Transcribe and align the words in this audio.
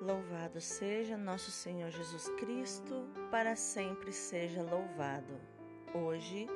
Louvado 0.00 0.60
seja 0.60 1.16
nosso 1.16 1.50
Senhor 1.50 1.90
Jesus 1.90 2.28
Cristo, 2.36 3.08
para 3.30 3.56
sempre 3.56 4.12
seja 4.12 4.62
louvado. 4.62 5.40
Hoje 5.94 6.46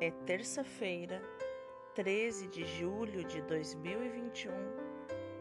é 0.00 0.12
terça-feira, 0.24 1.20
13 1.96 2.46
de 2.46 2.64
julho 2.64 3.24
de 3.24 3.42
2021, 3.42 4.52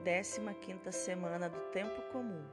15ª 0.03 0.91
semana 0.91 1.47
do 1.47 1.59
Tempo 1.69 2.01
Comum. 2.11 2.43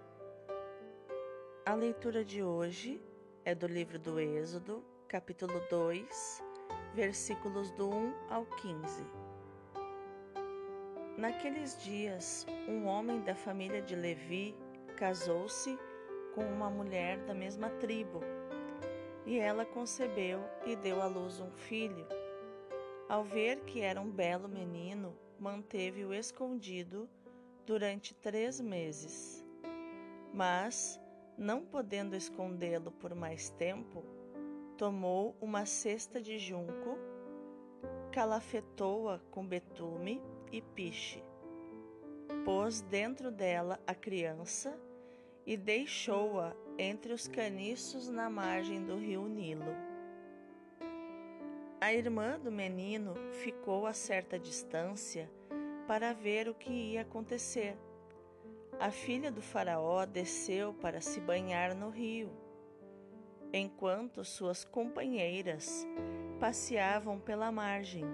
A 1.64 1.72
leitura 1.72 2.22
de 2.22 2.42
hoje 2.42 3.00
é 3.42 3.54
do 3.54 3.66
livro 3.66 3.98
do 3.98 4.20
Êxodo, 4.20 4.84
capítulo 5.08 5.62
2, 5.70 6.42
versículos 6.92 7.70
do 7.70 7.88
1 7.88 8.14
ao 8.28 8.44
15. 8.44 9.02
Naqueles 11.16 11.82
dias, 11.82 12.44
um 12.68 12.86
homem 12.86 13.22
da 13.22 13.34
família 13.34 13.80
de 13.80 13.96
Levi 13.96 14.54
casou-se 14.94 15.78
com 16.34 16.42
uma 16.42 16.70
mulher 16.70 17.18
da 17.24 17.34
mesma 17.34 17.70
tribo, 17.70 18.20
e 19.26 19.38
ela 19.38 19.64
concebeu 19.64 20.40
e 20.66 20.76
deu 20.76 21.00
à 21.00 21.06
luz 21.06 21.40
um 21.40 21.50
filho. 21.50 22.06
Ao 23.08 23.24
ver 23.24 23.60
que 23.60 23.80
era 23.80 24.00
um 24.00 24.10
belo 24.10 24.48
menino, 24.48 25.16
manteve-o 25.38 26.12
escondido 26.12 27.08
durante 27.66 28.14
três 28.14 28.60
meses. 28.60 29.44
Mas, 30.32 31.00
não 31.36 31.64
podendo 31.64 32.16
escondê-lo 32.16 32.90
por 32.90 33.14
mais 33.14 33.50
tempo, 33.50 34.04
tomou 34.76 35.36
uma 35.40 35.64
cesta 35.64 36.20
de 36.20 36.38
junco, 36.38 36.98
calafetou-a 38.10 39.18
com 39.30 39.46
betume 39.46 40.22
e 40.50 40.60
piche 40.60 41.22
pôs 42.44 42.82
dentro 42.82 43.30
dela 43.30 43.80
a 43.86 43.94
criança 43.94 44.78
e 45.46 45.56
deixou-a 45.56 46.54
entre 46.78 47.12
os 47.12 47.28
caniços 47.28 48.08
na 48.08 48.28
margem 48.30 48.84
do 48.84 48.96
rio 48.96 49.28
Nilo. 49.28 49.74
A 51.80 51.92
irmã 51.92 52.38
do 52.38 52.50
menino 52.50 53.14
ficou 53.42 53.86
a 53.86 53.92
certa 53.92 54.38
distância 54.38 55.30
para 55.86 56.14
ver 56.14 56.48
o 56.48 56.54
que 56.54 56.72
ia 56.72 57.02
acontecer. 57.02 57.76
A 58.80 58.90
filha 58.90 59.30
do 59.30 59.42
Faraó 59.42 60.04
desceu 60.06 60.72
para 60.72 61.00
se 61.00 61.20
banhar 61.20 61.74
no 61.74 61.90
rio, 61.90 62.30
enquanto 63.52 64.24
suas 64.24 64.64
companheiras 64.64 65.86
passeavam 66.40 67.20
pela 67.20 67.52
margem. 67.52 68.04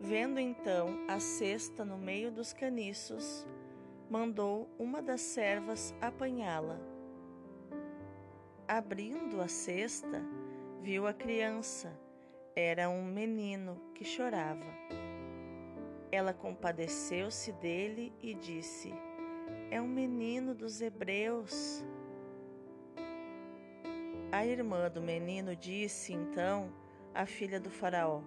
Vendo 0.00 0.40
então 0.40 1.04
a 1.08 1.20
cesta 1.20 1.84
no 1.84 1.98
meio 1.98 2.32
dos 2.32 2.54
caniços, 2.54 3.46
mandou 4.10 4.68
uma 4.76 5.00
das 5.00 5.20
servas 5.20 5.94
apanhá-la. 6.00 6.76
Abrindo 8.66 9.40
a 9.40 9.46
cesta, 9.46 10.20
viu 10.82 11.06
a 11.06 11.14
criança. 11.14 11.96
Era 12.56 12.90
um 12.90 13.04
menino 13.04 13.80
que 13.94 14.04
chorava. 14.04 14.66
Ela 16.10 16.34
compadeceu-se 16.34 17.52
dele 17.52 18.12
e 18.20 18.34
disse: 18.34 18.92
É 19.70 19.80
um 19.80 19.86
menino 19.86 20.56
dos 20.56 20.80
hebreus. 20.80 21.84
A 24.32 24.44
irmã 24.44 24.90
do 24.90 25.00
menino 25.00 25.54
disse 25.54 26.12
então 26.12 26.72
à 27.14 27.26
filha 27.26 27.60
do 27.60 27.70
Faraó: 27.70 28.22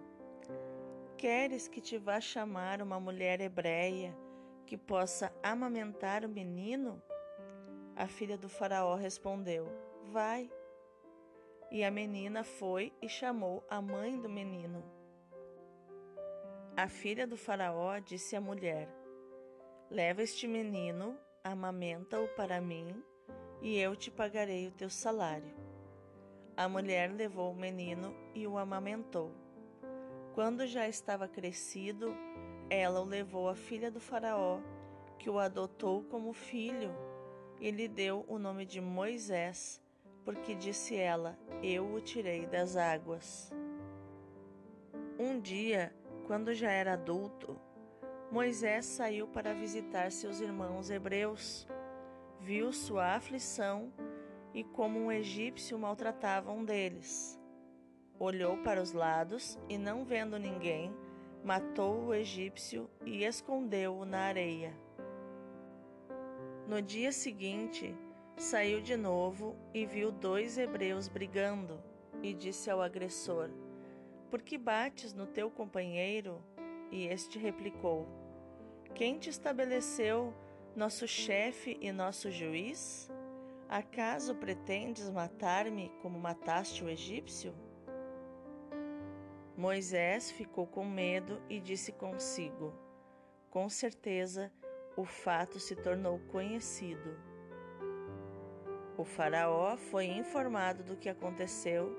Queres 1.18 1.68
que 1.68 1.82
te 1.82 1.98
vá 1.98 2.22
chamar 2.22 2.82
uma 2.82 3.02
mulher 3.02 3.42
hebreia 3.42 4.23
que 4.74 4.78
possa 4.78 5.32
amamentar 5.44 6.26
o 6.26 6.28
menino? 6.28 7.00
A 7.96 8.08
filha 8.08 8.36
do 8.36 8.50
Faraó 8.50 8.96
respondeu: 8.96 9.68
Vai. 10.12 10.52
E 11.70 11.84
a 11.84 11.92
menina 11.92 12.44
foi 12.44 12.92
e 13.00 13.08
chamou 13.08 13.64
a 13.70 13.80
mãe 13.80 14.20
do 14.20 14.28
menino. 14.28 14.84
A 16.76 16.88
filha 16.88 17.28
do 17.28 17.38
Faraó 17.38 18.00
disse 18.00 18.36
à 18.36 18.42
mulher: 18.42 18.90
Leva 19.92 20.24
este 20.24 20.48
menino, 20.48 21.20
amamenta-o 21.44 22.28
para 22.30 22.60
mim, 22.60 23.00
e 23.62 23.78
eu 23.78 23.96
te 23.96 24.10
pagarei 24.10 24.68
o 24.70 24.72
teu 24.72 24.90
salário. 24.90 25.54
A 26.58 26.68
mulher 26.68 27.12
levou 27.12 27.52
o 27.52 27.56
menino 27.56 28.12
e 28.34 28.48
o 28.48 28.58
amamentou. 28.58 29.32
Quando 30.34 30.66
já 30.66 30.88
estava 30.88 31.28
crescido, 31.28 32.12
ela 32.74 33.00
o 33.02 33.06
levou 33.06 33.48
à 33.48 33.56
filha 33.56 33.92
do 33.92 34.00
Faraó, 34.00 34.60
que 35.20 35.30
o 35.30 35.40
adotou 35.40 36.04
como 36.04 36.34
filho, 36.34 36.92
e 37.60 37.70
lhe 37.72 37.88
deu 37.88 38.26
o 38.28 38.38
nome 38.38 38.66
de 38.66 38.82
Moisés, 38.82 39.82
porque 40.26 40.56
disse 40.56 40.96
ela: 40.96 41.38
Eu 41.62 41.94
o 41.94 42.02
tirei 42.02 42.46
das 42.46 42.76
águas. 42.76 43.52
Um 45.20 45.40
dia, 45.40 45.94
quando 46.26 46.54
já 46.54 46.72
era 46.72 46.94
adulto, 46.94 47.60
Moisés 48.32 48.86
saiu 48.86 49.28
para 49.28 49.54
visitar 49.54 50.12
seus 50.12 50.42
irmãos 50.42 50.90
hebreus. 50.90 51.68
Viu 52.40 52.74
sua 52.74 53.16
aflição 53.16 53.94
e 54.54 54.64
como 54.64 55.00
um 55.00 55.12
egípcio 55.12 55.78
maltratava 55.78 56.52
um 56.52 56.66
deles. 56.66 57.40
Olhou 58.20 58.58
para 58.58 58.82
os 58.82 58.92
lados 58.92 59.58
e, 59.70 59.78
não 59.78 60.04
vendo 60.04 60.38
ninguém, 60.40 60.94
matou 61.44 62.06
o 62.06 62.14
egípcio 62.14 62.90
e 63.06 63.26
escondeu-o 63.26 64.06
na 64.06 64.20
areia. 64.20 64.74
No 66.68 66.82
dia 66.82 67.12
seguinte, 67.12 67.94
saiu 68.38 68.80
de 68.80 68.96
novo 68.96 69.56
e 69.74 69.86
viu 69.86 70.12
dois 70.12 70.58
hebreus 70.58 71.10
brigando, 71.10 71.84
e 72.22 72.34
disse 72.34 72.70
ao 72.70 72.82
agressor: 72.82 73.50
Por 74.32 74.42
que 74.42 74.58
bates 74.58 75.14
no 75.14 75.28
teu 75.28 75.52
companheiro? 75.52 76.42
E 76.90 77.08
este 77.08 77.38
replicou: 77.38 78.08
Quem 78.96 79.20
te 79.20 79.30
estabeleceu, 79.30 80.34
nosso 80.74 81.06
chefe 81.06 81.78
e 81.82 81.92
nosso 81.92 82.32
juiz? 82.32 83.12
Acaso 83.68 84.36
pretendes 84.36 85.10
matar-me 85.10 85.92
como 86.02 86.18
mataste 86.18 86.84
o 86.84 86.90
egípcio? 86.90 87.54
Moisés 89.56 90.32
ficou 90.32 90.66
com 90.66 90.84
medo 90.84 91.40
e 91.48 91.60
disse 91.60 91.92
consigo: 91.92 92.74
Com 93.52 93.70
certeza 93.70 94.52
o 94.98 95.06
fato 95.06 95.60
se 95.60 95.76
tornou 95.76 96.20
conhecido. 96.32 97.16
O 98.98 99.04
Faraó 99.04 99.78
foi 99.78 100.06
informado 100.06 100.84
do 100.84 100.98
que 100.98 101.10
aconteceu 101.10 101.96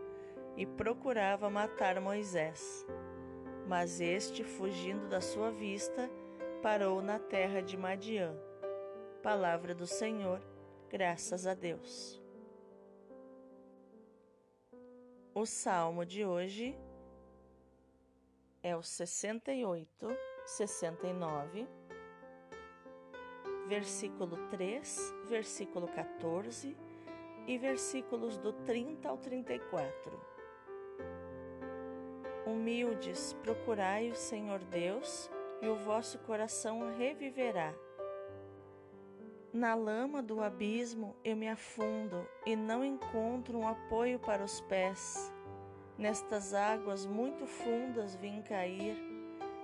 e 0.57 0.67
procurava 0.67 1.49
matar 1.49 2.01
Moisés. 2.01 2.85
Mas 3.67 4.01
este, 4.01 4.45
fugindo 4.45 5.09
da 5.09 5.21
sua 5.21 5.51
vista, 5.51 6.11
parou 6.63 7.03
na 7.03 7.19
terra 7.19 7.61
de 7.61 7.77
Madiã. 7.77 8.37
Palavra 9.23 9.75
do 9.75 9.87
Senhor, 9.87 10.41
graças 10.89 11.47
a 11.47 11.55
Deus. 11.55 12.23
O 15.35 15.47
salmo 15.47 16.05
de 16.05 16.25
hoje 16.25 16.79
é 18.65 18.75
o 18.75 18.83
68, 18.83 20.09
69, 20.47 21.69
versículo 23.69 24.39
3, 24.49 25.15
versículo 25.29 25.87
14 25.87 26.75
e 27.47 27.59
versículos 27.59 28.39
do 28.39 28.55
30 28.65 29.07
ao 29.07 29.19
34. 29.19 30.35
Humildes, 32.47 33.35
procurai 33.43 34.11
o 34.11 34.15
Senhor 34.15 34.61
Deus, 34.65 35.31
e 35.61 35.69
o 35.69 35.77
vosso 35.77 36.19
coração 36.21 36.91
reviverá. 36.97 37.75
Na 39.53 39.75
lama 39.75 40.23
do 40.23 40.43
abismo 40.43 41.15
eu 41.23 41.37
me 41.37 41.49
afundo 41.49 42.27
e 42.47 42.57
não 42.57 42.85
encontro 42.85 43.59
um 43.59 43.69
apoio 43.69 44.19
para 44.19 44.43
os 44.43 44.61
pés. 44.63 45.34
Nestas 45.97 46.53
águas 46.53 47.07
muito 47.07 47.47
fundas 47.47 48.17
vim 48.17 48.43
cair 48.43 48.97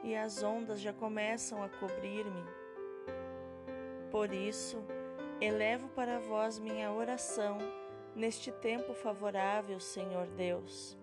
e 0.05 0.15
as 0.15 0.43
ondas 0.45 0.81
já 0.81 0.93
começam 0.93 1.61
a 1.61 1.69
cobrir-me. 1.69 2.45
Por 4.13 4.33
isso, 4.33 4.79
elevo 5.41 5.89
para 5.89 6.21
vós 6.21 6.59
minha 6.59 6.93
oração 6.93 7.59
neste 8.15 8.53
tempo 8.53 8.95
favorável, 8.95 9.81
Senhor 9.81 10.29
Deus. 10.29 10.97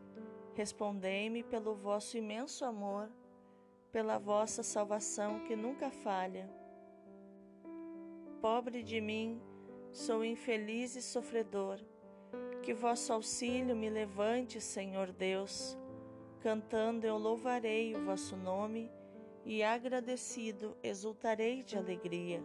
Respondei-me 0.55 1.43
pelo 1.43 1.75
vosso 1.75 2.17
imenso 2.17 2.63
amor, 2.63 3.09
pela 3.91 4.17
vossa 4.17 4.63
salvação 4.63 5.41
que 5.41 5.57
nunca 5.57 5.91
falha. 5.91 6.49
Pobre 8.41 8.81
de 8.81 9.01
mim, 9.01 9.41
sou 9.91 10.23
infeliz 10.23 10.95
e 10.95 11.01
sofredor 11.01 11.79
que 12.67 12.73
vosso 12.73 13.13
auxílio 13.13 13.73
me 13.73 13.89
levante, 13.89 14.59
Senhor 14.59 15.13
Deus. 15.13 15.77
Cantando 16.41 17.07
eu 17.07 17.17
louvarei 17.17 17.95
o 17.95 18.03
vosso 18.03 18.35
nome 18.35 18.91
e 19.45 19.63
agradecido 19.63 20.75
exultarei 20.83 21.63
de 21.63 21.77
alegria. 21.77 22.43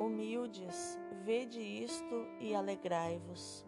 Humildes, 0.00 0.98
vede 1.24 1.60
isto 1.60 2.26
e 2.40 2.52
alegrai-vos. 2.52 3.64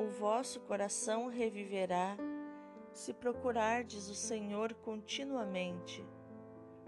O 0.00 0.08
vosso 0.18 0.58
coração 0.62 1.28
reviverá 1.28 2.16
se 2.92 3.14
procurardes 3.14 4.08
o 4.08 4.16
Senhor 4.16 4.74
continuamente, 4.74 6.04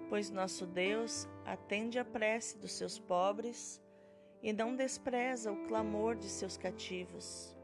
pois 0.09 0.31
nosso 0.31 0.67
Deus 0.67 1.29
atende 1.45 2.01
a 2.01 2.05
prece 2.05 2.59
dos 2.59 2.73
seus 2.73 2.99
pobres 2.99 3.81
e 4.43 4.53
não 4.53 4.75
despreza 4.75 5.53
o 5.53 5.67
clamor 5.69 6.17
de 6.17 6.27
seus 6.27 6.57
cativos. 6.57 7.57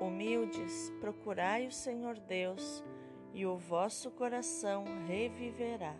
Humildes, 0.00 0.92
procurai 1.00 1.66
o 1.66 1.72
Senhor 1.72 2.18
Deus, 2.18 2.84
e 3.32 3.46
o 3.46 3.56
vosso 3.56 4.10
coração 4.10 4.84
reviverá. 5.06 5.94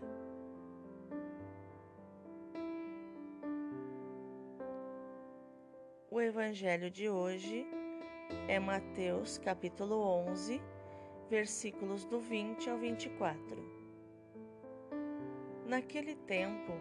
O 6.10 6.20
Evangelho 6.20 6.90
de 6.90 7.08
hoje 7.08 7.66
é 8.48 8.58
Mateus 8.58 9.38
capítulo 9.38 9.96
11, 10.28 10.60
versículos 11.28 12.04
do 12.04 12.18
20 12.18 12.70
ao 12.70 12.78
24. 12.78 13.78
Naquele 15.66 16.14
tempo, 16.14 16.72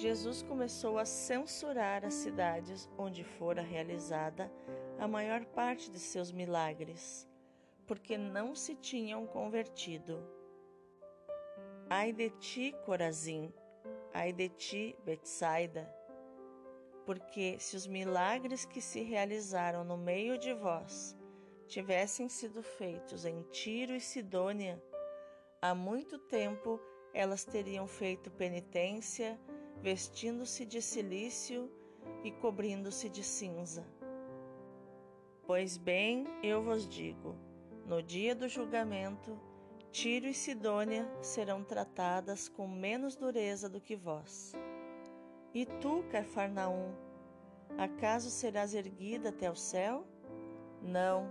Jesus 0.00 0.40
começou 0.40 0.98
a 0.98 1.04
censurar 1.04 2.06
as 2.06 2.14
cidades 2.14 2.88
onde 2.96 3.22
fora 3.22 3.60
realizada 3.60 4.50
a 4.98 5.06
maior 5.06 5.44
parte 5.44 5.90
de 5.90 5.98
seus 5.98 6.32
milagres, 6.32 7.28
porque 7.86 8.16
não 8.16 8.54
se 8.54 8.74
tinham 8.74 9.26
convertido. 9.26 10.26
Ai 11.90 12.14
de 12.14 12.30
ti, 12.30 12.74
Corazim, 12.86 13.52
ai 14.14 14.32
de 14.32 14.48
ti, 14.48 14.96
Betsaida, 15.04 15.94
porque 17.04 17.58
se 17.58 17.76
os 17.76 17.86
milagres 17.86 18.64
que 18.64 18.80
se 18.80 19.02
realizaram 19.02 19.84
no 19.84 19.98
meio 19.98 20.38
de 20.38 20.54
vós 20.54 21.14
tivessem 21.68 22.26
sido 22.26 22.62
feitos 22.62 23.26
em 23.26 23.42
Tiro 23.50 23.94
e 23.94 24.00
Sidônia, 24.00 24.82
há 25.60 25.74
muito 25.74 26.18
tempo 26.18 26.80
elas 27.12 27.44
teriam 27.44 27.86
feito 27.86 28.30
penitência, 28.30 29.38
vestindo-se 29.82 30.64
de 30.66 30.82
silício 30.82 31.70
e 32.22 32.30
cobrindo-se 32.30 33.08
de 33.08 33.22
cinza. 33.22 33.86
Pois 35.46 35.76
bem, 35.76 36.26
eu 36.42 36.62
vos 36.62 36.88
digo: 36.88 37.34
no 37.86 38.02
dia 38.02 38.34
do 38.34 38.48
julgamento, 38.48 39.38
Tiro 39.90 40.26
e 40.26 40.34
Sidônia 40.34 41.10
serão 41.20 41.64
tratadas 41.64 42.48
com 42.48 42.68
menos 42.68 43.16
dureza 43.16 43.68
do 43.68 43.80
que 43.80 43.96
vós. 43.96 44.52
E 45.52 45.66
tu, 45.66 46.04
Cafarnaum, 46.10 46.94
acaso 47.76 48.30
serás 48.30 48.74
erguida 48.74 49.30
até 49.30 49.50
o 49.50 49.56
céu? 49.56 50.06
Não, 50.80 51.28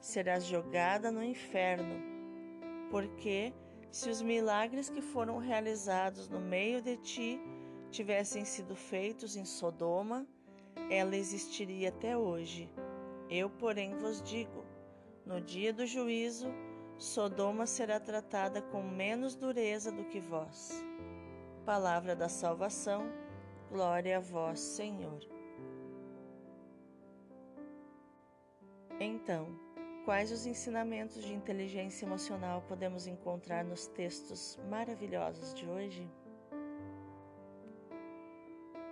serás 0.00 0.44
jogada 0.44 1.10
no 1.10 1.24
inferno. 1.24 2.02
Porque, 2.90 3.54
se 3.90 4.10
os 4.10 4.20
milagres 4.20 4.90
que 4.90 5.00
foram 5.00 5.38
realizados 5.38 6.28
no 6.28 6.40
meio 6.40 6.82
de 6.82 6.98
ti 6.98 7.40
tivessem 7.94 8.44
sido 8.44 8.74
feitos 8.74 9.36
em 9.36 9.44
Sodoma, 9.44 10.26
ela 10.90 11.16
existiria 11.16 11.90
até 11.90 12.18
hoje. 12.18 12.68
Eu, 13.30 13.48
porém, 13.48 13.96
vos 13.96 14.20
digo: 14.20 14.64
no 15.24 15.40
dia 15.40 15.72
do 15.72 15.86
juízo, 15.86 16.48
Sodoma 16.98 17.66
será 17.66 18.00
tratada 18.00 18.60
com 18.60 18.82
menos 18.82 19.36
dureza 19.36 19.92
do 19.92 20.04
que 20.06 20.18
vós. 20.18 20.84
Palavra 21.64 22.16
da 22.16 22.28
salvação 22.28 23.08
Glória 23.70 24.18
a 24.18 24.20
vós, 24.20 24.60
Senhor. 24.60 25.20
Então, 29.00 29.48
quais 30.04 30.30
os 30.30 30.46
ensinamentos 30.46 31.24
de 31.24 31.32
inteligência 31.32 32.04
emocional 32.04 32.62
podemos 32.68 33.06
encontrar 33.06 33.64
nos 33.64 33.86
textos 33.88 34.58
maravilhosos 34.68 35.54
de 35.54 35.66
hoje? 35.66 36.08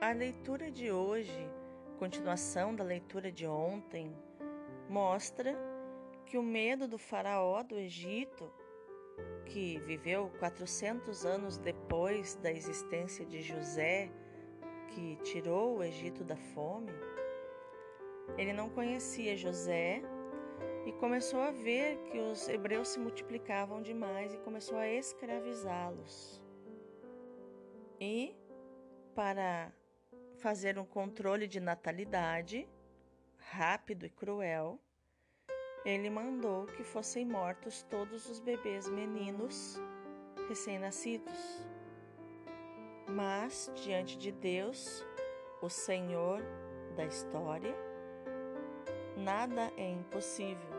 A 0.03 0.11
leitura 0.11 0.69
de 0.69 0.91
hoje, 0.91 1.49
continuação 1.97 2.75
da 2.75 2.83
leitura 2.83 3.31
de 3.31 3.47
ontem, 3.47 4.13
mostra 4.89 5.57
que 6.27 6.37
o 6.37 6.43
medo 6.43 6.89
do 6.89 6.99
faraó 6.99 7.63
do 7.63 7.79
Egito, 7.79 8.53
que 9.47 9.79
viveu 9.79 10.29
400 10.41 11.25
anos 11.25 11.57
depois 11.57 12.35
da 12.35 12.51
existência 12.51 13.25
de 13.25 13.43
José 13.43 14.11
que 14.89 15.15
tirou 15.23 15.77
o 15.77 15.85
Egito 15.85 16.25
da 16.25 16.37
fome, 16.37 16.91
ele 18.37 18.53
não 18.53 18.71
conhecia 18.71 19.37
José 19.37 20.03
e 20.85 20.91
começou 20.95 21.39
a 21.43 21.53
ver 21.53 21.97
que 22.11 22.19
os 22.19 22.49
hebreus 22.49 22.89
se 22.89 22.99
multiplicavam 22.99 23.81
demais 23.81 24.35
e 24.35 24.39
começou 24.39 24.79
a 24.79 24.89
escravizá-los. 24.89 26.43
E 28.01 28.35
para 29.15 29.73
fazer 30.43 30.77
um 30.77 30.85
controle 30.85 31.47
de 31.47 31.61
natalidade 31.61 32.69
rápido 33.39 34.05
e 34.05 34.11
cruel, 34.11 34.77
ele 35.85 36.11
mandou 36.11 36.67
que 36.67 36.83
fossem 36.83 37.25
mortos 37.25 37.85
todos 37.85 38.29
os 38.29 38.41
bebês 38.41 38.89
meninos 38.89 39.81
recém-nascidos. 40.49 41.65
Mas 43.09 43.71
diante 43.85 44.19
de 44.19 44.33
Deus, 44.33 45.05
o 45.61 45.69
Senhor 45.69 46.43
da 46.97 47.05
história, 47.05 47.75
nada 49.17 49.73
é 49.77 49.89
impossível. 49.89 50.73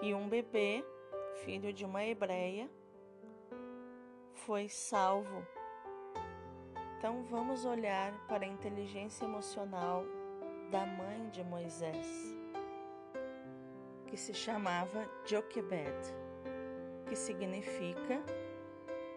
E 0.00 0.14
um 0.14 0.26
bebê, 0.26 0.82
filho 1.44 1.70
de 1.70 1.84
uma 1.84 2.02
hebreia, 2.02 2.70
foi 4.32 4.70
salvo. 4.70 5.46
Então 6.98 7.22
vamos 7.24 7.66
olhar 7.66 8.12
para 8.26 8.44
a 8.44 8.48
inteligência 8.48 9.26
emocional 9.26 10.02
da 10.70 10.86
mãe 10.86 11.28
de 11.28 11.44
Moisés, 11.44 12.06
que 14.06 14.16
se 14.16 14.32
chamava 14.32 15.06
Joquebed, 15.26 15.94
que 17.06 17.14
significa 17.14 18.22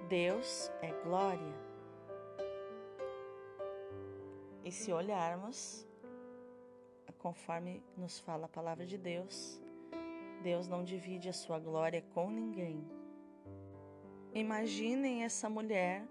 Deus 0.09 0.69
é 0.81 0.91
glória. 1.03 1.53
E 4.65 4.71
se 4.71 4.92
olharmos, 4.92 5.87
conforme 7.18 7.81
nos 7.95 8.19
fala 8.19 8.45
a 8.45 8.49
palavra 8.49 8.85
de 8.85 8.97
Deus, 8.97 9.59
Deus 10.44 10.68
não 10.68 10.83
divide 10.83 11.30
a 11.30 11.33
sua 11.33 11.57
glória 11.59 12.04
com 12.13 12.30
ninguém. 12.30 12.85
Imaginem 14.33 15.23
essa 15.23 15.49
mulher 15.49 16.06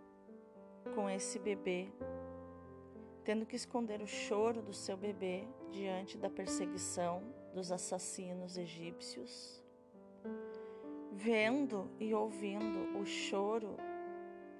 com 0.94 1.08
esse 1.08 1.38
bebê, 1.38 1.88
tendo 3.24 3.46
que 3.46 3.56
esconder 3.56 4.02
o 4.02 4.06
choro 4.06 4.62
do 4.62 4.72
seu 4.72 4.96
bebê 4.96 5.44
diante 5.70 6.16
da 6.16 6.30
perseguição 6.30 7.22
dos 7.54 7.70
assassinos 7.72 8.56
egípcios, 8.56 9.62
vendo 11.12 11.90
e 11.98 12.14
ouvindo 12.14 12.98
o 12.98 13.04
choro 13.04 13.76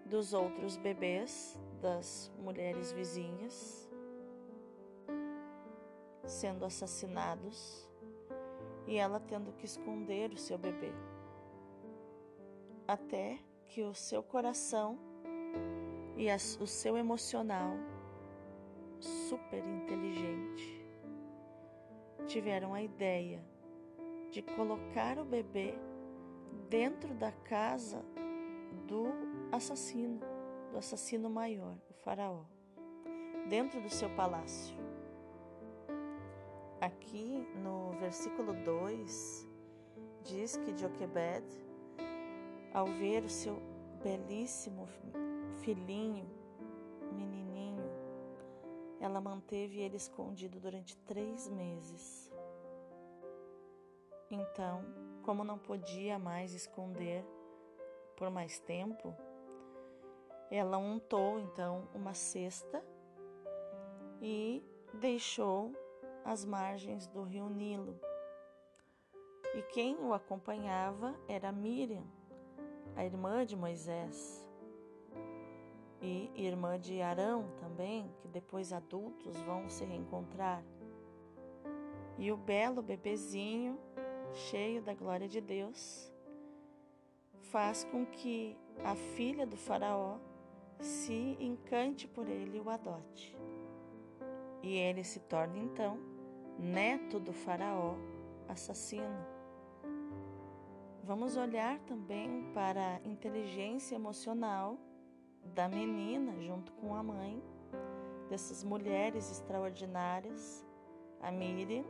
dos 0.04 0.32
outros 0.32 0.76
bebês 0.76 1.58
das 1.80 2.32
mulheres 2.38 2.92
vizinhas 2.92 3.88
sendo 6.28 6.64
assassinados 6.64 7.88
e 8.86 8.96
ela 8.96 9.18
tendo 9.18 9.52
que 9.52 9.64
esconder 9.64 10.32
o 10.32 10.36
seu 10.36 10.58
bebê. 10.58 10.92
Até 12.86 13.38
que 13.66 13.82
o 13.82 13.94
seu 13.94 14.22
coração 14.22 14.98
e 16.18 16.28
o 16.60 16.66
seu 16.66 16.98
emocional 16.98 17.76
super 18.98 19.64
inteligente 19.64 20.84
tiveram 22.26 22.74
a 22.74 22.82
ideia 22.82 23.40
de 24.32 24.42
colocar 24.42 25.16
o 25.20 25.24
bebê 25.24 25.74
dentro 26.68 27.14
da 27.14 27.30
casa 27.30 28.04
do 28.88 29.06
assassino, 29.52 30.20
do 30.72 30.78
assassino 30.78 31.30
maior, 31.30 31.78
o 31.88 31.94
Faraó, 31.94 32.44
dentro 33.48 33.80
do 33.80 33.88
seu 33.88 34.10
palácio. 34.10 34.76
Aqui 36.80 37.46
no 37.62 37.92
versículo 38.00 38.52
2 38.64 39.46
diz 40.24 40.56
que 40.56 40.76
Joquebed, 40.76 41.46
ao 42.74 42.86
ver 42.86 43.22
o 43.24 43.28
seu 43.28 43.62
belíssimo 44.02 44.84
filhinho, 45.62 46.26
menininho, 47.12 47.84
ela 49.00 49.20
manteve 49.20 49.78
ele 49.80 49.96
escondido 49.96 50.58
durante 50.58 50.96
três 50.98 51.48
meses. 51.48 52.32
Então, 54.30 54.84
como 55.22 55.44
não 55.44 55.58
podia 55.58 56.18
mais 56.18 56.52
esconder 56.54 57.24
por 58.16 58.30
mais 58.30 58.58
tempo, 58.58 59.14
Ela 60.50 60.78
untou 60.78 61.38
então 61.38 61.86
uma 61.94 62.14
cesta 62.14 62.82
e 64.20 64.64
deixou 64.94 65.72
as 66.24 66.44
margens 66.44 67.06
do 67.06 67.22
rio 67.22 67.50
Nilo. 67.50 68.00
E 69.54 69.62
quem 69.62 69.96
o 69.96 70.14
acompanhava 70.14 71.14
era 71.28 71.52
Miriam, 71.52 72.04
a 72.96 73.04
irmã 73.04 73.44
de 73.44 73.56
Moisés, 73.56 74.47
e 76.00 76.30
irmã 76.34 76.78
de 76.78 77.00
Arão 77.00 77.50
também, 77.58 78.10
que 78.20 78.28
depois 78.28 78.72
adultos 78.72 79.36
vão 79.40 79.68
se 79.68 79.84
reencontrar. 79.84 80.62
E 82.16 82.30
o 82.32 82.36
belo 82.36 82.82
bebezinho, 82.82 83.78
cheio 84.32 84.82
da 84.82 84.94
glória 84.94 85.28
de 85.28 85.40
Deus, 85.40 86.12
faz 87.50 87.84
com 87.84 88.04
que 88.04 88.56
a 88.84 88.94
filha 88.94 89.46
do 89.46 89.56
Faraó 89.56 90.18
se 90.80 91.36
encante 91.40 92.06
por 92.06 92.28
ele 92.28 92.58
e 92.58 92.60
o 92.60 92.70
adote. 92.70 93.36
E 94.62 94.76
ele 94.76 95.04
se 95.04 95.20
torna 95.20 95.58
então 95.58 95.98
neto 96.58 97.18
do 97.18 97.32
Faraó 97.32 97.94
assassino. 98.48 99.26
Vamos 101.02 101.36
olhar 101.36 101.78
também 101.80 102.50
para 102.52 102.96
a 102.96 103.08
inteligência 103.08 103.94
emocional 103.94 104.76
da 105.54 105.68
menina 105.68 106.40
junto 106.40 106.72
com 106.72 106.94
a 106.94 107.02
mãe, 107.02 107.42
dessas 108.28 108.62
mulheres 108.62 109.30
extraordinárias, 109.30 110.64
a 111.20 111.30
Miriam, 111.30 111.84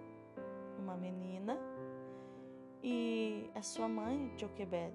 uma 0.78 0.96
menina, 0.96 1.58
e 2.82 3.50
a 3.54 3.62
sua 3.62 3.88
mãe, 3.88 4.32
Joquebed, 4.38 4.94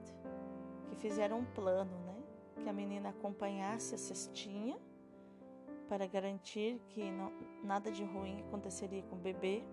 que 0.87 0.95
fizeram 0.95 1.39
um 1.39 1.45
plano, 1.45 1.97
né? 2.05 2.23
Que 2.63 2.69
a 2.69 2.73
menina 2.73 3.09
acompanhasse 3.09 3.93
a 3.95 3.97
cestinha 3.97 4.77
para 5.89 6.07
garantir 6.07 6.79
que 6.89 7.11
não, 7.11 7.31
nada 7.63 7.91
de 7.91 8.03
ruim 8.03 8.41
aconteceria 8.47 9.03
com 9.03 9.15
o 9.15 9.19
bebê 9.19 9.63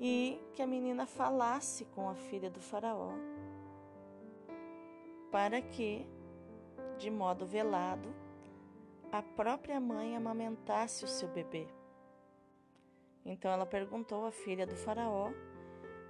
e 0.00 0.40
que 0.54 0.62
a 0.62 0.66
menina 0.66 1.04
falasse 1.04 1.84
com 1.86 2.08
a 2.08 2.14
filha 2.14 2.48
do 2.48 2.60
Faraó 2.60 3.12
para 5.30 5.60
que, 5.60 6.06
de 6.98 7.10
modo 7.10 7.46
velado, 7.46 8.14
a 9.12 9.22
própria 9.22 9.80
mãe 9.80 10.16
amamentasse 10.16 11.04
o 11.04 11.08
seu 11.08 11.28
bebê. 11.28 11.66
Então 13.24 13.50
ela 13.50 13.66
perguntou 13.66 14.26
à 14.26 14.30
filha 14.30 14.66
do 14.66 14.76
Faraó 14.76 15.30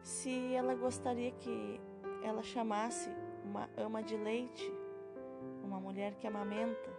se 0.03 0.55
ela 0.55 0.75
gostaria 0.75 1.33
que 1.33 1.81
ela 2.23 2.43
chamasse 2.43 3.11
uma 3.45 3.69
ama 3.77 4.03
de 4.03 4.17
leite, 4.17 4.71
uma 5.63 5.81
mulher 5.81 6.15
que 6.15 6.27
amamenta, 6.27 6.91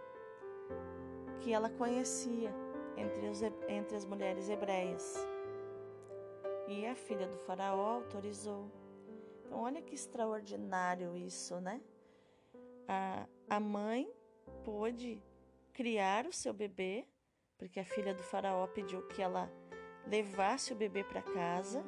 que 1.40 1.52
ela 1.52 1.70
conhecia 1.70 2.52
entre, 2.96 3.28
os, 3.28 3.42
entre 3.68 3.96
as 3.96 4.04
mulheres 4.04 4.48
hebreias. 4.48 5.16
E 6.68 6.86
a 6.86 6.94
filha 6.94 7.26
do 7.26 7.36
Faraó 7.38 7.96
autorizou. 7.96 8.70
Então, 9.44 9.60
olha 9.60 9.82
que 9.82 9.94
extraordinário 9.94 11.16
isso, 11.16 11.60
né? 11.60 11.80
A, 12.88 13.26
a 13.48 13.60
mãe 13.60 14.10
pôde 14.64 15.22
criar 15.72 16.26
o 16.26 16.32
seu 16.32 16.52
bebê, 16.52 17.06
porque 17.58 17.80
a 17.80 17.84
filha 17.84 18.14
do 18.14 18.22
Faraó 18.22 18.66
pediu 18.66 19.02
que 19.08 19.22
ela 19.22 19.50
levasse 20.06 20.72
o 20.72 20.76
bebê 20.76 21.04
para 21.04 21.22
casa, 21.22 21.84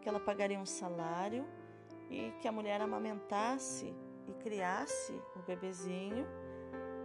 que 0.00 0.08
ela 0.08 0.20
pagaria 0.20 0.58
um 0.58 0.66
salário 0.66 1.46
e 2.10 2.30
que 2.40 2.48
a 2.48 2.52
mulher 2.52 2.80
amamentasse 2.80 3.94
e 4.28 4.32
criasse 4.34 5.12
o 5.36 5.40
bebezinho 5.40 6.26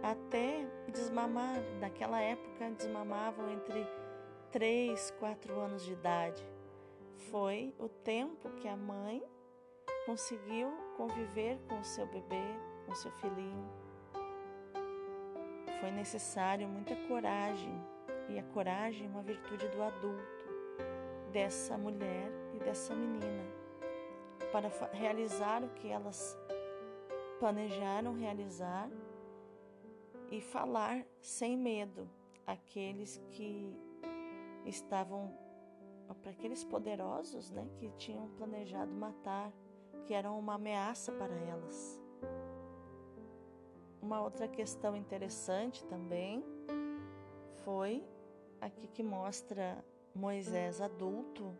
até 0.02 0.66
desmamar. 0.92 1.60
Naquela 1.80 2.20
época, 2.20 2.70
desmamavam 2.70 3.50
entre 3.50 3.86
3, 4.52 5.10
4 5.18 5.58
anos 5.58 5.84
de 5.84 5.92
idade. 5.92 6.42
Foi 7.30 7.74
o 7.78 7.88
tempo 7.88 8.50
que 8.56 8.68
a 8.68 8.76
mãe 8.76 9.22
conseguiu 10.06 10.70
conviver 10.96 11.58
com 11.68 11.80
o 11.80 11.84
seu 11.84 12.06
bebê, 12.06 12.44
com 12.88 12.94
seu 12.94 13.12
filhinho. 13.12 13.70
Foi 15.78 15.90
necessário 15.90 16.66
muita 16.66 16.96
coragem, 17.06 17.72
e 18.30 18.38
a 18.38 18.42
coragem 18.42 19.06
é 19.06 19.10
uma 19.10 19.22
virtude 19.22 19.68
do 19.68 19.82
adulto, 19.82 20.48
dessa 21.30 21.76
mulher 21.76 22.30
e 22.54 22.58
dessa 22.58 22.94
menina, 22.94 23.44
para 24.50 24.68
realizar 24.92 25.62
o 25.62 25.68
que 25.68 25.88
elas 25.88 26.36
planejaram 27.38 28.14
realizar 28.14 28.90
e 30.30 30.40
falar 30.40 31.04
sem 31.20 31.56
medo 31.56 32.10
àqueles 32.46 33.22
que 33.30 33.78
estavam 34.64 35.32
para 36.22 36.32
aqueles 36.32 36.64
poderosos, 36.64 37.50
né, 37.50 37.68
que 37.76 37.90
tinham 37.98 38.28
planejado 38.30 38.90
matar, 38.90 39.52
que 40.06 40.14
eram 40.14 40.38
uma 40.38 40.54
ameaça 40.54 41.12
para 41.12 41.34
elas. 41.34 42.07
Uma 44.08 44.22
outra 44.22 44.48
questão 44.48 44.96
interessante 44.96 45.84
também 45.84 46.42
foi 47.62 48.02
aqui 48.58 48.86
que 48.88 49.02
mostra 49.02 49.84
Moisés 50.14 50.80
adulto, 50.80 51.54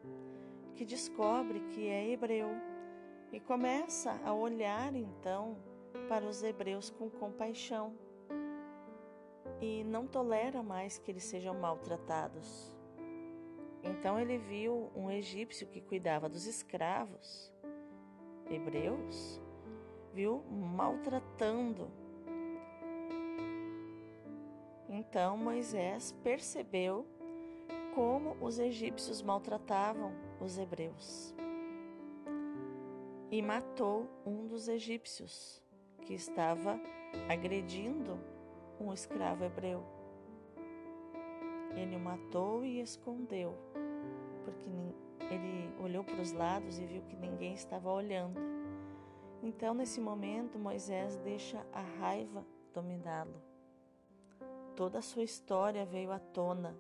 que 0.75 0.83
descobre 0.83 1.61
que 1.69 1.87
é 1.87 2.09
hebreu 2.09 2.49
e 3.31 3.39
começa 3.39 4.19
a 4.25 4.33
olhar 4.33 4.97
então 4.97 5.59
para 6.09 6.25
os 6.25 6.43
hebreus 6.43 6.89
com 6.89 7.11
compaixão 7.11 7.95
e 9.61 9.85
não 9.85 10.07
tolera 10.07 10.63
mais 10.63 10.97
que 10.97 11.11
eles 11.11 11.25
sejam 11.25 11.53
maltratados. 11.53 12.75
Então 13.83 14.19
ele 14.19 14.39
viu 14.39 14.91
um 14.97 15.11
egípcio 15.11 15.67
que 15.67 15.83
cuidava 15.83 16.31
dos 16.31 16.47
escravos 16.47 17.53
hebreus, 18.49 19.39
viu 20.15 20.43
maltratando. 20.51 22.08
Então 24.99 25.37
Moisés 25.37 26.11
percebeu 26.25 27.07
como 27.95 28.37
os 28.45 28.59
egípcios 28.59 29.23
maltratavam 29.23 30.13
os 30.41 30.59
hebreus 30.59 31.33
e 33.31 33.41
matou 33.41 34.09
um 34.27 34.49
dos 34.49 34.67
egípcios 34.67 35.63
que 36.05 36.15
estava 36.15 36.81
agredindo 37.29 38.19
um 38.81 38.93
escravo 38.93 39.45
hebreu. 39.45 39.85
Ele 41.77 41.95
o 41.95 42.01
matou 42.01 42.65
e 42.65 42.81
escondeu, 42.81 43.55
porque 44.45 44.69
ele 45.33 45.73
olhou 45.81 46.03
para 46.03 46.21
os 46.21 46.33
lados 46.33 46.77
e 46.81 46.85
viu 46.85 47.03
que 47.03 47.15
ninguém 47.15 47.55
estava 47.55 47.89
olhando. 47.89 48.41
Então, 49.45 49.75
nesse 49.75 50.01
momento, 50.01 50.59
Moisés 50.59 51.15
deixa 51.19 51.65
a 51.73 51.83
raiva 51.83 52.45
dominá-lo. 52.75 53.48
Toda 54.79 55.01
a 55.01 55.03
sua 55.03 55.25
história 55.25 55.85
veio 55.85 56.13
à 56.13 56.21
tona 56.21 56.79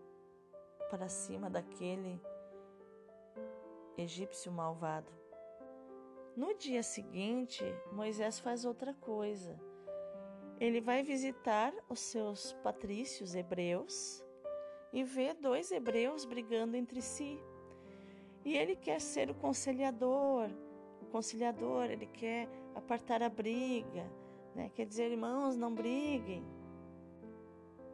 para 0.88 1.08
cima 1.08 1.50
daquele 1.50 2.22
egípcio 3.96 4.52
malvado. 4.52 5.10
No 6.36 6.56
dia 6.56 6.84
seguinte, 6.84 7.64
Moisés 7.90 8.38
faz 8.38 8.64
outra 8.64 8.94
coisa. 8.94 9.60
Ele 10.60 10.80
vai 10.80 11.02
visitar 11.02 11.74
os 11.88 11.98
seus 11.98 12.52
patrícios 12.62 13.34
hebreus 13.34 14.24
e 14.92 15.02
vê 15.02 15.34
dois 15.34 15.72
hebreus 15.72 16.24
brigando 16.24 16.76
entre 16.76 17.02
si. 17.02 17.36
E 18.44 18.56
ele 18.56 18.76
quer 18.76 19.00
ser 19.00 19.28
o 19.28 19.34
conciliador, 19.34 20.48
o 21.02 21.06
conciliador, 21.06 21.86
ele 21.86 22.06
quer 22.06 22.48
apartar 22.76 23.24
a 23.24 23.28
briga, 23.28 24.08
né? 24.54 24.70
quer 24.72 24.86
dizer, 24.86 25.10
irmãos, 25.10 25.56
não 25.56 25.74
briguem. 25.74 26.57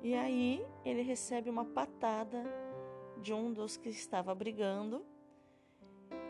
E 0.05 0.15
aí 0.15 0.63
ele 0.85 1.01
recebe 1.01 1.49
uma 1.49 1.65
patada 1.65 2.45
de 3.23 3.33
um 3.33 3.51
dos 3.51 3.79
que 3.79 3.89
estava 3.89 4.35
brigando, 4.35 5.03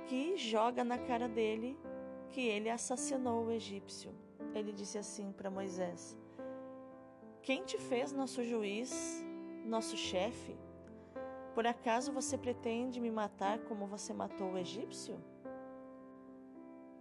que 0.06 0.36
joga 0.36 0.84
na 0.84 0.96
cara 0.96 1.28
dele 1.28 1.76
que 2.30 2.40
ele 2.40 2.70
assassinou 2.70 3.46
o 3.46 3.50
egípcio. 3.50 4.14
Ele 4.54 4.72
disse 4.72 4.96
assim 4.96 5.32
para 5.32 5.50
Moisés: 5.50 6.16
Quem 7.42 7.64
te 7.64 7.76
fez 7.76 8.12
nosso 8.12 8.44
juiz 8.44 9.24
nosso 9.66 9.96
chefe? 9.96 10.56
Por 11.52 11.66
acaso 11.66 12.12
você 12.12 12.38
pretende 12.38 13.00
me 13.00 13.10
matar 13.10 13.58
como 13.64 13.88
você 13.88 14.12
matou 14.12 14.52
o 14.52 14.58
egípcio? 14.58 15.18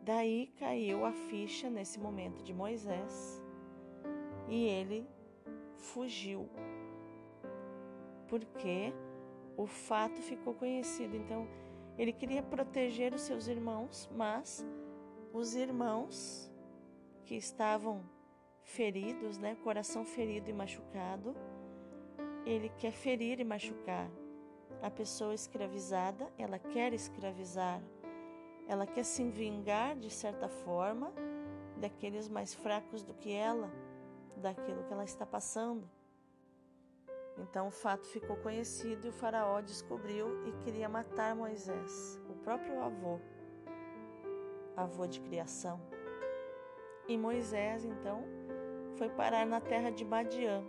Daí 0.02 0.48
caiu 0.58 1.06
a 1.06 1.12
ficha 1.12 1.70
nesse 1.70 2.00
momento 2.00 2.42
de 2.42 2.52
Moisés 2.52 3.44
e 4.50 4.66
ele 4.66 5.08
fugiu, 5.84 6.50
porque 8.28 8.94
o 9.56 9.68
fato 9.68 10.22
ficou 10.22 10.54
conhecido. 10.54 11.16
Então, 11.16 11.48
ele 11.98 12.12
queria 12.12 12.42
proteger 12.42 13.14
os 13.14 13.22
seus 13.22 13.48
irmãos, 13.48 14.10
mas 14.16 14.66
os 15.32 15.54
irmãos 15.56 16.52
que 17.26 17.36
estavam 17.36 18.04
feridos, 18.64 19.38
né? 19.38 19.56
Coração 19.64 20.04
ferido 20.04 20.50
e 20.50 20.54
machucado. 20.54 21.36
Ele 22.46 22.70
quer 22.70 22.92
ferir 22.92 23.40
e 23.40 23.44
machucar. 23.44 24.10
A 24.82 24.90
pessoa 24.90 25.34
escravizada, 25.34 26.32
ela 26.38 26.60
quer 26.60 26.94
escravizar. 26.94 27.82
Ela 28.68 28.88
quer 28.88 29.04
se 29.04 29.24
vingar 29.30 29.96
de 29.96 30.10
certa 30.10 30.48
forma 30.48 31.14
daqueles 31.78 32.28
mais 32.28 32.54
fracos 32.54 33.04
do 33.04 33.14
que 33.14 33.32
ela, 33.32 33.70
daquilo 34.38 34.84
que 34.84 34.94
ela 34.94 35.04
está 35.04 35.26
passando. 35.26 35.90
Então 37.38 37.68
o 37.68 37.72
fato 37.72 38.06
ficou 38.08 38.36
conhecido 38.38 39.08
e 39.08 39.10
o 39.10 39.14
Faraó 39.14 39.60
descobriu 39.62 40.46
e 40.48 40.52
queria 40.64 40.88
matar 40.88 41.36
Moisés, 41.36 42.20
o 42.30 42.36
próprio 42.36 42.82
avô, 42.82 43.20
avô 44.76 45.08
de 45.08 45.20
criação. 45.20 45.80
E 47.08 47.18
Moisés, 47.18 47.84
então, 47.84 48.24
foi 48.96 49.10
parar 49.10 49.46
na 49.46 49.60
terra 49.60 49.90
de 49.90 50.06
Madiã. 50.06 50.64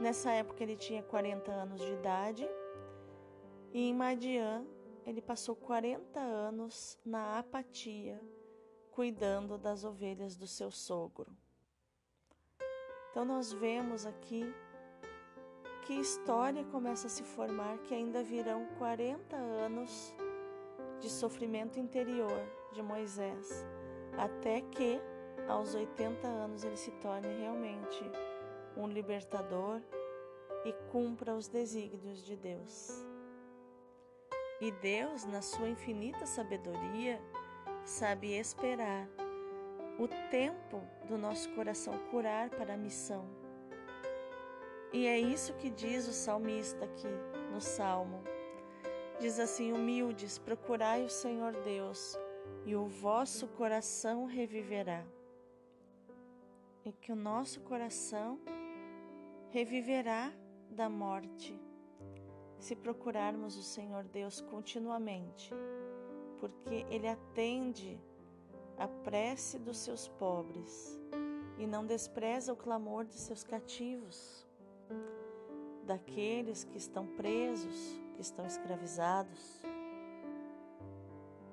Nessa 0.00 0.30
época 0.32 0.62
ele 0.62 0.76
tinha 0.76 1.02
40 1.02 1.50
anos 1.50 1.80
de 1.80 1.92
idade 1.92 2.48
e 3.72 3.88
em 3.88 3.94
Madiã 3.94 4.64
ele 5.06 5.20
passou 5.20 5.56
40 5.56 6.20
anos 6.20 6.98
na 7.04 7.38
apatia, 7.38 8.20
cuidando 8.90 9.58
das 9.58 9.84
ovelhas 9.84 10.36
do 10.36 10.46
seu 10.46 10.70
sogro. 10.70 11.36
Então 13.10 13.24
nós 13.24 13.52
vemos 13.52 14.06
aqui 14.06 14.54
que 15.82 15.94
história 15.94 16.64
começa 16.64 17.08
a 17.08 17.10
se 17.10 17.24
formar 17.24 17.78
que 17.78 17.94
ainda 17.94 18.22
virão 18.22 18.66
40 18.78 19.34
anos 19.36 20.14
de 21.00 21.10
sofrimento 21.10 21.80
interior 21.80 22.40
de 22.72 22.82
Moisés, 22.82 23.66
até 24.16 24.60
que 24.60 25.00
aos 25.48 25.74
80 25.74 26.26
anos 26.26 26.62
ele 26.62 26.76
se 26.76 26.92
torne 26.92 27.26
realmente 27.40 28.04
um 28.76 28.86
libertador 28.86 29.80
e 30.64 30.72
cumpra 30.92 31.34
os 31.34 31.48
desígnios 31.48 32.24
de 32.24 32.36
Deus. 32.36 33.04
E 34.60 34.70
Deus, 34.70 35.24
na 35.24 35.42
sua 35.42 35.68
infinita 35.68 36.26
sabedoria, 36.26 37.20
sabe 37.84 38.38
esperar 38.38 39.08
o 40.00 40.08
tempo 40.30 40.80
do 41.06 41.18
nosso 41.18 41.50
coração 41.50 41.92
curar 42.10 42.48
para 42.48 42.72
a 42.72 42.76
missão. 42.76 43.28
E 44.94 45.06
é 45.06 45.18
isso 45.18 45.52
que 45.58 45.68
diz 45.68 46.08
o 46.08 46.12
salmista 46.12 46.86
aqui 46.86 47.06
no 47.52 47.60
Salmo. 47.60 48.24
Diz 49.20 49.38
assim: 49.38 49.72
Humildes, 49.72 50.38
procurai 50.38 51.04
o 51.04 51.10
Senhor 51.10 51.52
Deus, 51.62 52.18
e 52.64 52.74
o 52.74 52.86
vosso 52.86 53.46
coração 53.48 54.24
reviverá. 54.24 55.04
E 56.82 56.92
que 56.92 57.12
o 57.12 57.16
nosso 57.16 57.60
coração 57.60 58.40
reviverá 59.50 60.32
da 60.70 60.88
morte 60.88 61.60
se 62.58 62.74
procurarmos 62.74 63.54
o 63.58 63.62
Senhor 63.62 64.04
Deus 64.04 64.40
continuamente, 64.40 65.52
porque 66.38 66.86
Ele 66.88 67.06
atende 67.06 68.00
a 68.80 68.88
prece 68.88 69.58
dos 69.58 69.76
seus 69.76 70.08
pobres 70.08 70.98
e 71.58 71.66
não 71.66 71.84
despreza 71.84 72.50
o 72.50 72.56
clamor 72.56 73.04
de 73.04 73.12
seus 73.12 73.44
cativos, 73.44 74.46
daqueles 75.84 76.64
que 76.64 76.78
estão 76.78 77.06
presos, 77.06 78.00
que 78.14 78.22
estão 78.22 78.46
escravizados. 78.46 79.62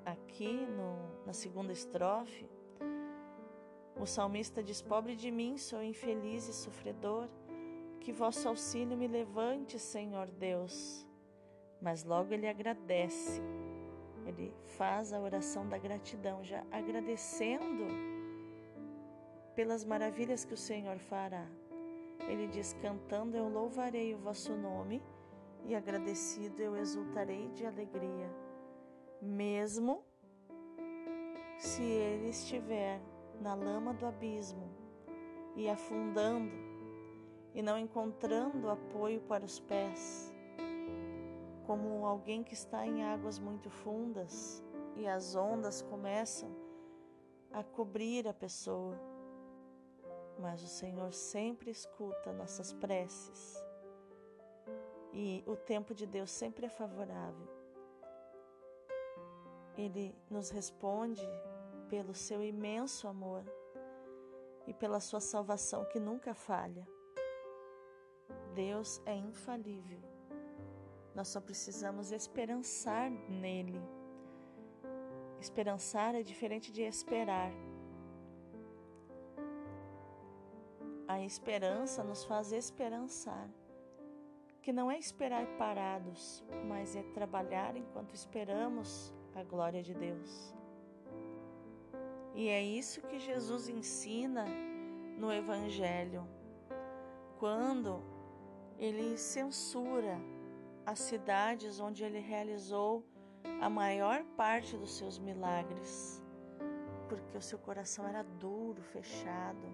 Aqui 0.06 0.66
no, 0.66 1.26
na 1.26 1.34
segunda 1.34 1.74
estrofe, 1.74 2.50
o 4.00 4.06
salmista 4.06 4.64
diz: 4.64 4.82
Pobre 4.82 5.14
de 5.14 5.30
mim, 5.30 5.58
sou 5.58 5.84
infeliz 5.84 6.48
e 6.48 6.54
sofredor, 6.54 7.28
que 8.00 8.14
vosso 8.14 8.48
auxílio 8.48 8.96
me 8.96 9.08
levante, 9.08 9.78
Senhor 9.78 10.32
Deus. 10.32 11.06
Mas 11.82 12.06
logo 12.06 12.34
ele 12.34 12.48
agradece, 12.48 13.42
ele 14.28 14.54
faz 14.78 15.14
a 15.14 15.20
oração 15.20 15.68
da 15.68 15.78
gratidão, 15.78 16.44
já 16.44 16.64
agradecendo 16.70 17.86
pelas 19.56 19.86
maravilhas 19.86 20.44
que 20.44 20.54
o 20.54 20.58
Senhor 20.58 21.00
fará. 21.00 21.48
Ele 22.28 22.48
diz: 22.48 22.74
Cantando 22.82 23.38
eu 23.38 23.48
louvarei 23.48 24.14
o 24.14 24.18
vosso 24.18 24.54
nome, 24.56 25.02
e 25.64 25.74
agradecido 25.74 26.62
eu 26.62 26.76
exultarei 26.76 27.48
de 27.50 27.66
alegria, 27.66 28.30
mesmo 29.22 30.04
se 31.58 31.82
ele 31.82 32.30
estiver 32.30 33.02
na 33.42 33.54
lama 33.54 33.94
do 33.94 34.06
abismo 34.06 34.70
e 35.56 35.70
afundando 35.70 36.52
e 37.54 37.62
não 37.62 37.78
encontrando 37.78 38.70
apoio 38.70 39.20
para 39.22 39.44
os 39.44 39.60
pés, 39.60 40.34
como 41.68 42.06
alguém 42.06 42.46
que 42.46 42.54
está 42.54 42.88
em 42.88 43.04
águas 43.04 43.38
muito 43.38 43.70
fundas 43.70 44.64
e 44.96 45.06
as 45.06 45.36
ondas 45.36 45.82
começam 45.82 46.50
a 47.52 47.62
cobrir 47.62 48.26
a 48.26 48.34
pessoa. 48.34 48.98
Mas 50.40 50.64
o 50.64 50.68
Senhor 50.68 51.12
sempre 51.12 51.70
escuta 51.70 52.32
nossas 52.32 52.72
preces 52.72 53.62
e 55.12 55.44
o 55.46 55.58
tempo 55.58 55.94
de 55.94 56.06
Deus 56.06 56.32
sempre 56.32 56.66
é 56.66 56.70
favorável. 56.70 57.48
Ele 59.76 60.16
nos 60.30 60.50
responde 60.50 61.28
pelo 61.90 62.14
seu 62.14 62.42
imenso 62.42 63.10
amor 63.10 63.44
e 64.66 64.74
pela 64.74 65.02
sua 65.02 65.20
salvação 65.20 65.84
que 65.86 66.00
nunca 66.00 66.34
falha. 66.34 66.88
Deus 68.54 69.02
é 69.06 69.14
infalível. 69.14 70.17
Nós 71.18 71.30
só 71.30 71.42
precisamos 71.42 72.12
esperançar 72.12 73.10
nele. 73.10 73.82
Esperançar 75.42 76.14
é 76.14 76.22
diferente 76.22 76.72
de 76.72 76.84
esperar. 76.84 77.52
A 81.08 81.20
esperança 81.24 82.04
nos 82.04 82.24
faz 82.24 82.52
esperançar, 82.52 83.50
que 84.62 84.72
não 84.72 84.92
é 84.92 85.00
esperar 85.00 85.48
parados, 85.58 86.44
mas 86.68 86.96
é 86.96 87.02
trabalhar 87.02 87.76
enquanto 87.76 88.14
esperamos 88.14 89.12
a 89.34 89.42
glória 89.42 89.82
de 89.82 89.96
Deus. 89.96 90.54
E 92.36 92.48
é 92.48 92.62
isso 92.62 93.02
que 93.02 93.18
Jesus 93.18 93.68
ensina 93.68 94.46
no 95.18 95.34
Evangelho, 95.34 96.28
quando 97.40 98.04
ele 98.78 99.18
censura 99.18 100.37
as 100.88 101.00
cidades 101.00 101.82
onde 101.82 102.02
ele 102.02 102.20
realizou 102.20 103.06
a 103.60 103.70
maior 103.70 104.24
parte 104.38 104.78
dos 104.78 104.96
seus 104.98 105.20
milagres, 105.20 106.24
porque 107.10 107.38
o 107.38 107.42
seu 107.42 107.60
coração 107.60 108.08
era 108.08 108.24
duro, 108.24 108.82
fechado, 108.82 109.68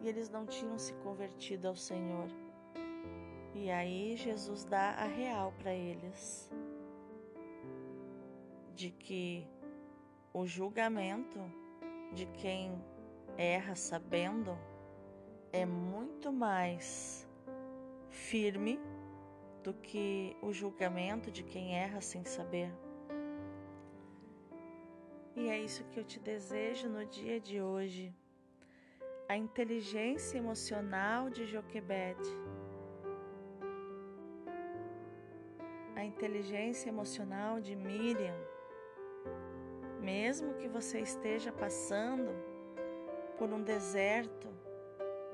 e 0.00 0.08
eles 0.08 0.30
não 0.30 0.46
tinham 0.46 0.78
se 0.78 0.94
convertido 0.94 1.68
ao 1.68 1.76
Senhor. 1.76 2.26
E 3.54 3.70
aí 3.70 4.16
Jesus 4.16 4.64
dá 4.64 4.92
a 4.92 5.04
real 5.04 5.52
para 5.58 5.74
eles 5.74 6.50
de 8.74 8.90
que 8.90 9.46
o 10.32 10.46
julgamento 10.46 11.38
de 12.14 12.24
quem 12.28 12.82
erra 13.36 13.74
sabendo 13.74 14.56
é 15.52 15.66
muito 15.66 16.32
mais 16.32 17.28
firme 18.08 18.80
do 19.64 19.74
que 19.74 20.36
o 20.40 20.52
julgamento 20.52 21.30
de 21.30 21.42
quem 21.42 21.74
erra 21.76 22.00
sem 22.00 22.24
saber. 22.24 22.70
E 25.34 25.48
é 25.48 25.58
isso 25.58 25.82
que 25.90 25.98
eu 25.98 26.04
te 26.04 26.20
desejo 26.20 26.88
no 26.88 27.04
dia 27.04 27.40
de 27.40 27.60
hoje. 27.60 28.14
A 29.28 29.36
inteligência 29.36 30.38
emocional 30.38 31.30
de 31.30 31.46
Joquebede. 31.46 32.30
A 35.96 36.04
inteligência 36.04 36.88
emocional 36.90 37.60
de 37.60 37.74
Miriam 37.74 38.54
mesmo 40.04 40.52
que 40.54 40.68
você 40.68 41.00
esteja 41.00 41.50
passando 41.50 42.30
por 43.38 43.50
um 43.50 43.62
deserto, 43.62 44.48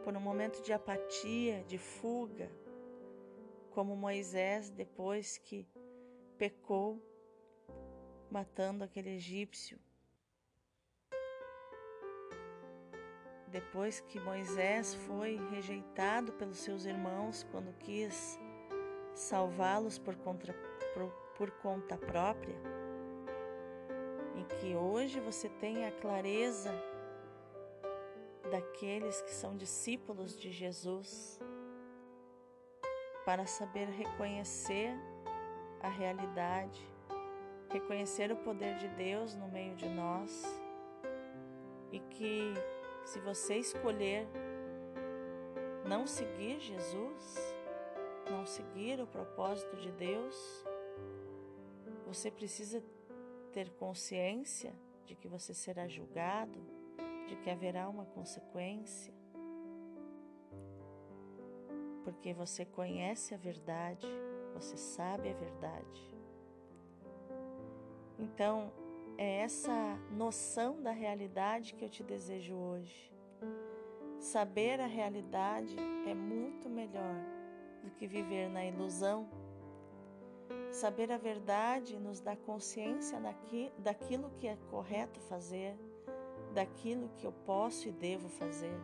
por 0.05 0.16
um 0.16 0.21
momento 0.21 0.62
de 0.62 0.73
apatia, 0.73 1.64
de 1.66 1.77
fuga, 1.77 2.49
como 3.70 3.96
Moisés 3.96 4.70
depois 4.70 5.38
que 5.38 5.66
pecou, 6.37 7.02
matando 8.30 8.85
aquele 8.85 9.11
egípcio. 9.11 9.78
Depois 13.48 14.00
que 14.00 14.20
Moisés 14.20 14.94
foi 14.94 15.37
rejeitado 15.50 16.33
pelos 16.35 16.59
seus 16.59 16.85
irmãos 16.85 17.44
quando 17.50 17.76
quis 17.78 18.38
salvá-los 19.14 19.98
por, 19.98 20.16
por, 20.16 21.12
por 21.37 21.50
conta 21.62 21.98
própria, 21.98 22.56
e 24.37 24.44
que 24.54 24.76
hoje 24.76 25.18
você 25.20 25.48
tenha 25.48 25.88
a 25.88 25.92
clareza 25.92 26.72
daqueles 28.50 29.20
que 29.22 29.33
são 29.33 29.56
discípulos 29.56 30.38
de 30.38 30.50
Jesus, 30.50 31.40
para 33.24 33.46
saber 33.46 33.88
reconhecer 33.88 34.94
a 35.80 35.88
realidade, 35.88 36.80
reconhecer 37.70 38.33
o 38.33 38.37
poder 38.37 38.76
de 38.76 38.88
Deus 38.88 39.35
no 39.35 39.48
meio 39.48 39.74
de 39.76 39.88
nós 39.88 40.44
e 41.92 41.98
que, 41.98 42.52
se 43.04 43.18
você 43.20 43.56
escolher 43.56 44.26
não 45.88 46.06
seguir 46.06 46.61
Jesus, 46.61 47.54
não 48.30 48.46
seguir 48.46 49.00
o 49.00 49.06
propósito 49.06 49.76
de 49.76 49.90
Deus, 49.92 50.64
você 52.06 52.30
precisa 52.30 52.83
ter 53.52 53.70
consciência 53.70 54.72
de 55.04 55.14
que 55.16 55.26
você 55.26 55.52
será 55.52 55.88
julgado, 55.88 56.61
de 57.26 57.37
que 57.37 57.50
haverá 57.50 57.88
uma 57.88 58.04
consequência, 58.04 59.12
porque 62.05 62.33
você 62.33 62.65
conhece 62.65 63.35
a 63.35 63.39
verdade, 63.39 64.07
você 64.55 64.77
sabe 64.77 65.31
a 65.31 65.35
verdade. 65.35 66.17
Então, 68.19 68.73
é 69.17 69.43
essa 69.43 69.99
noção 70.11 70.83
da 70.83 70.93
realidade 70.93 71.75
que 71.75 71.85
eu 71.85 71.89
te 71.89 72.03
desejo 72.03 72.55
hoje. 72.55 73.13
Saber 74.19 74.81
a 74.81 74.87
realidade 74.87 75.77
é 76.07 76.15
muito 76.15 76.69
melhor 76.69 77.17
do 77.83 77.91
que 77.91 78.07
viver 78.07 78.49
na 78.51 78.65
ilusão. 78.65 79.29
Saber 80.71 81.11
a 81.11 81.17
verdade 81.17 81.99
nos 81.99 82.21
dá 82.21 82.37
consciência 82.37 83.19
daqui, 83.21 83.73
daquilo 83.79 84.31
que 84.39 84.47
é 84.47 84.57
correto 84.71 85.19
fazer, 85.21 85.75
daquilo 86.55 87.09
que 87.17 87.27
eu 87.27 87.33
posso 87.33 87.89
e 87.89 87.93
devo 87.93 88.29
fazer. 88.29 88.79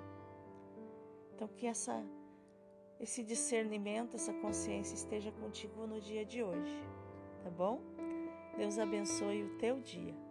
Então, 1.35 1.49
que 1.49 1.67
essa, 1.67 2.03
esse 3.01 3.23
discernimento, 3.23 4.15
essa 4.15 4.33
consciência 4.33 4.95
esteja 4.95 5.31
contigo 5.33 5.87
no 5.87 6.01
dia 6.01 6.25
de 6.25 6.43
hoje, 6.43 6.83
tá 7.43 7.51
bom? 7.51 7.81
Deus 8.57 8.79
abençoe 8.79 9.45
o 9.45 9.59
teu 9.59 9.81
dia. 9.81 10.26